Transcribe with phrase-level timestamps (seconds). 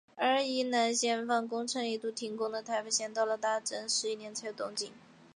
[0.15, 4.91] 而因为宜兰线与枋寮线工程一度停工的台东线工程则到了大正十一年才又有动静。